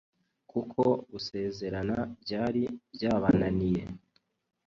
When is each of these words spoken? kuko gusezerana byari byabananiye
kuko 0.51 0.81
gusezerana 1.11 1.97
byari 2.21 2.63
byabananiye 2.93 3.83